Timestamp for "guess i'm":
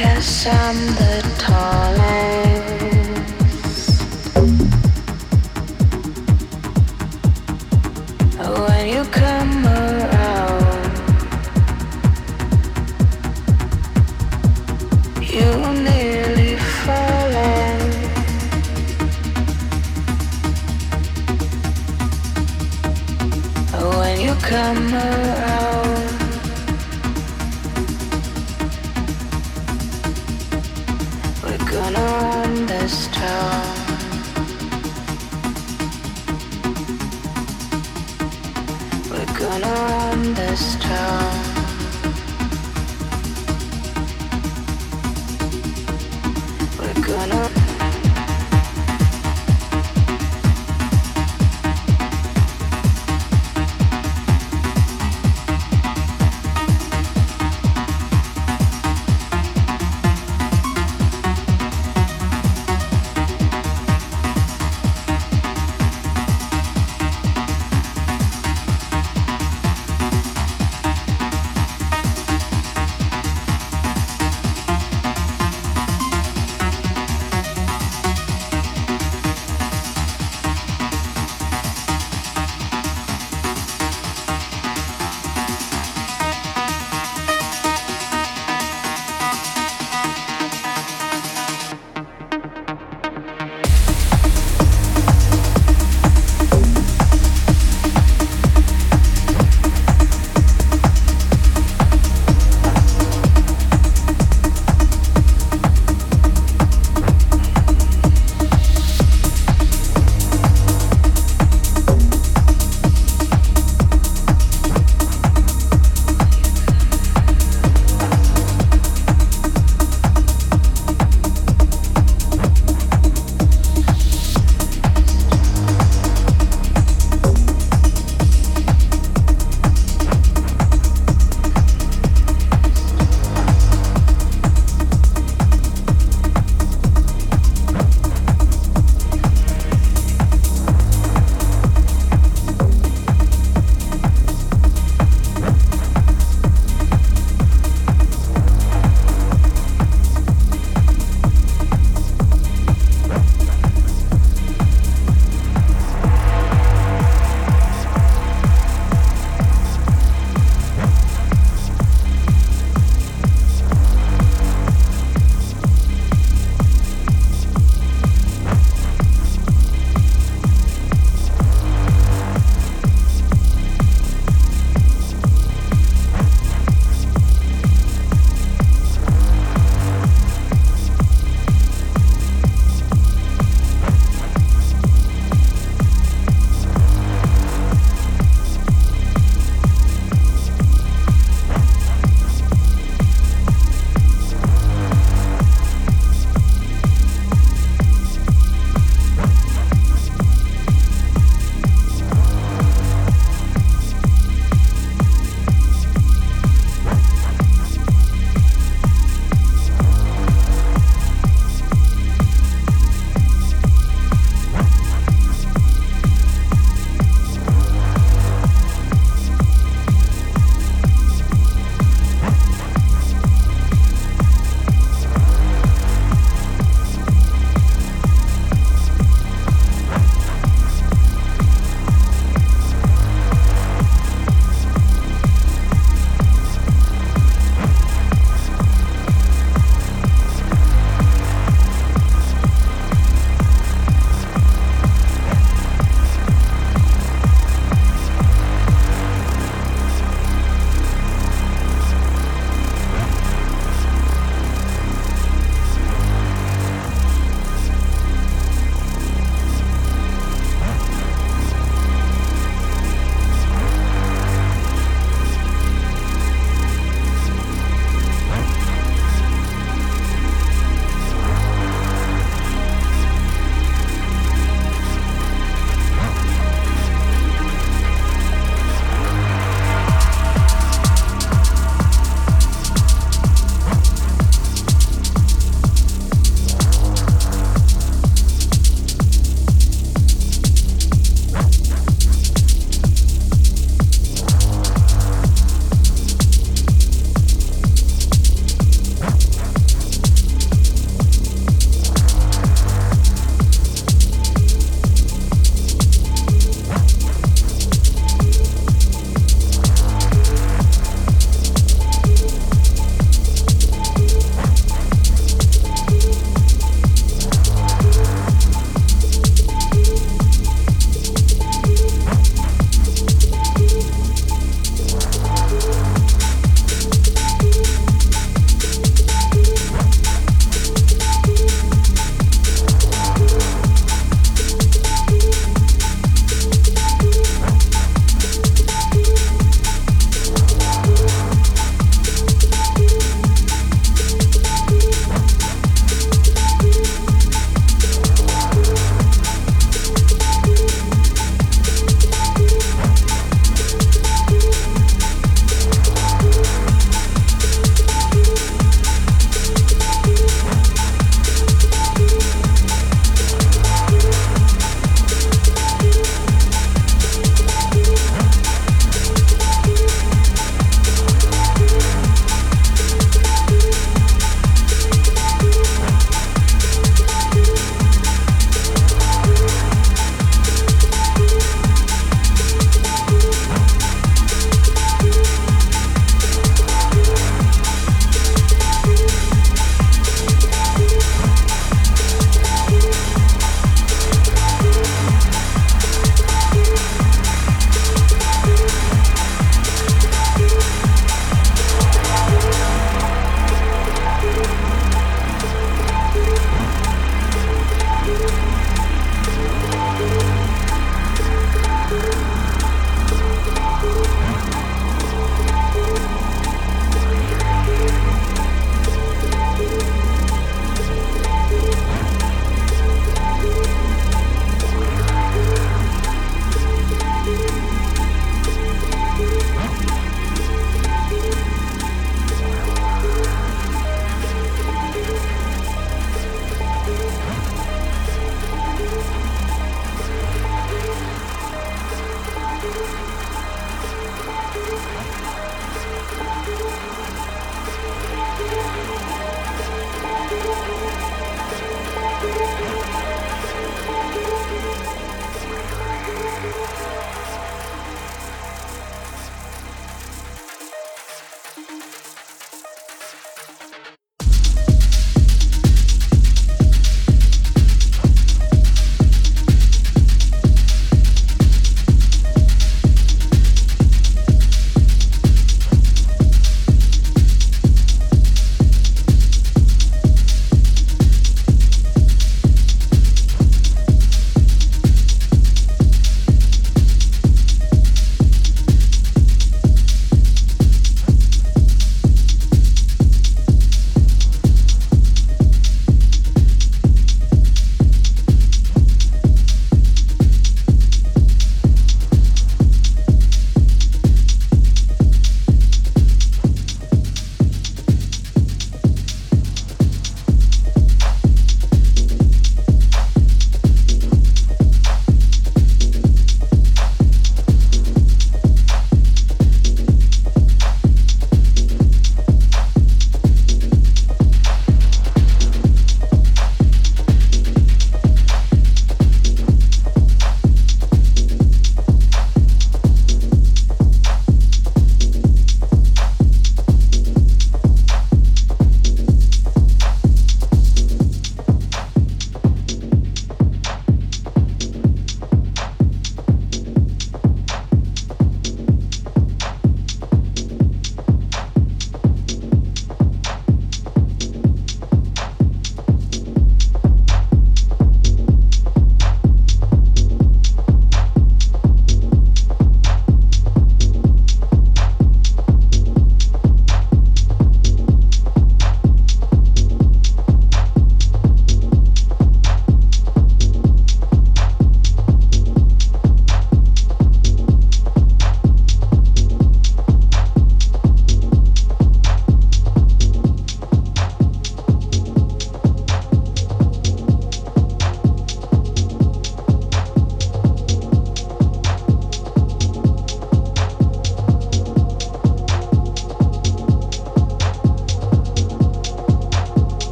0.00-0.86